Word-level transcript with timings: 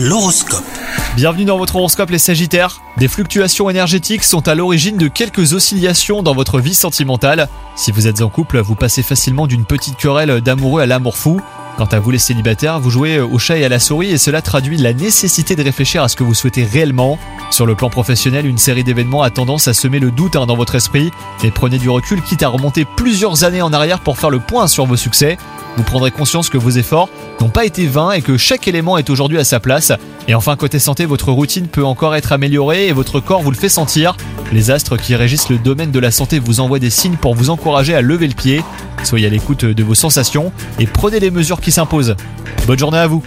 L'horoscope. 0.00 0.62
Bienvenue 1.16 1.44
dans 1.44 1.58
votre 1.58 1.74
horoscope 1.74 2.10
les 2.10 2.20
Sagittaires. 2.20 2.82
Des 2.98 3.08
fluctuations 3.08 3.68
énergétiques 3.68 4.22
sont 4.22 4.46
à 4.46 4.54
l'origine 4.54 4.96
de 4.96 5.08
quelques 5.08 5.54
oscillations 5.54 6.22
dans 6.22 6.36
votre 6.36 6.60
vie 6.60 6.76
sentimentale. 6.76 7.48
Si 7.74 7.90
vous 7.90 8.06
êtes 8.06 8.22
en 8.22 8.28
couple, 8.28 8.60
vous 8.60 8.76
passez 8.76 9.02
facilement 9.02 9.48
d'une 9.48 9.64
petite 9.64 9.96
querelle 9.96 10.40
d'amoureux 10.40 10.82
à 10.82 10.86
l'amour 10.86 11.16
fou. 11.16 11.40
Quant 11.78 11.86
à 11.86 11.98
vous 11.98 12.12
les 12.12 12.18
célibataires, 12.18 12.78
vous 12.78 12.90
jouez 12.90 13.18
au 13.18 13.40
chat 13.40 13.58
et 13.58 13.64
à 13.64 13.68
la 13.68 13.80
souris 13.80 14.12
et 14.12 14.18
cela 14.18 14.40
traduit 14.40 14.76
la 14.76 14.92
nécessité 14.92 15.56
de 15.56 15.64
réfléchir 15.64 16.04
à 16.04 16.08
ce 16.08 16.14
que 16.14 16.22
vous 16.22 16.34
souhaitez 16.34 16.62
réellement. 16.62 17.18
Sur 17.50 17.66
le 17.66 17.74
plan 17.74 17.90
professionnel, 17.90 18.46
une 18.46 18.58
série 18.58 18.84
d'événements 18.84 19.22
a 19.22 19.30
tendance 19.30 19.66
à 19.66 19.74
semer 19.74 19.98
le 19.98 20.12
doute 20.12 20.36
hein, 20.36 20.46
dans 20.46 20.56
votre 20.56 20.76
esprit. 20.76 21.10
Et 21.42 21.50
prenez 21.50 21.78
du 21.78 21.88
recul 21.90 22.22
quitte 22.22 22.44
à 22.44 22.48
remonter 22.48 22.84
plusieurs 22.84 23.42
années 23.42 23.62
en 23.62 23.72
arrière 23.72 23.98
pour 23.98 24.16
faire 24.16 24.30
le 24.30 24.38
point 24.38 24.68
sur 24.68 24.86
vos 24.86 24.96
succès. 24.96 25.38
Vous 25.78 25.84
prendrez 25.84 26.10
conscience 26.10 26.48
que 26.48 26.58
vos 26.58 26.70
efforts 26.70 27.08
n'ont 27.40 27.50
pas 27.50 27.64
été 27.64 27.86
vains 27.86 28.10
et 28.10 28.20
que 28.20 28.36
chaque 28.36 28.66
élément 28.66 28.98
est 28.98 29.10
aujourd'hui 29.10 29.38
à 29.38 29.44
sa 29.44 29.60
place. 29.60 29.92
Et 30.26 30.34
enfin, 30.34 30.56
côté 30.56 30.80
santé, 30.80 31.06
votre 31.06 31.30
routine 31.30 31.68
peut 31.68 31.84
encore 31.84 32.16
être 32.16 32.32
améliorée 32.32 32.88
et 32.88 32.92
votre 32.92 33.20
corps 33.20 33.42
vous 33.42 33.52
le 33.52 33.56
fait 33.56 33.68
sentir. 33.68 34.16
Les 34.52 34.72
astres 34.72 34.96
qui 34.96 35.14
régissent 35.14 35.50
le 35.50 35.58
domaine 35.58 35.92
de 35.92 36.00
la 36.00 36.10
santé 36.10 36.40
vous 36.40 36.58
envoient 36.58 36.80
des 36.80 36.90
signes 36.90 37.14
pour 37.14 37.36
vous 37.36 37.48
encourager 37.48 37.94
à 37.94 38.00
lever 38.00 38.26
le 38.26 38.34
pied. 38.34 38.64
Soyez 39.04 39.28
à 39.28 39.30
l'écoute 39.30 39.64
de 39.64 39.84
vos 39.84 39.94
sensations 39.94 40.50
et 40.80 40.86
prenez 40.88 41.20
les 41.20 41.30
mesures 41.30 41.60
qui 41.60 41.70
s'imposent. 41.70 42.16
Bonne 42.66 42.80
journée 42.80 42.98
à 42.98 43.06
vous 43.06 43.22